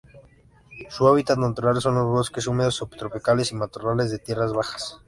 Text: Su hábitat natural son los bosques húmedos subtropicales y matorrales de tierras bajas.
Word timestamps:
Su 0.89 1.07
hábitat 1.07 1.37
natural 1.37 1.79
son 1.79 1.93
los 1.93 2.07
bosques 2.07 2.47
húmedos 2.47 2.73
subtropicales 2.73 3.51
y 3.51 3.55
matorrales 3.55 4.09
de 4.09 4.17
tierras 4.17 4.51
bajas. 4.51 4.99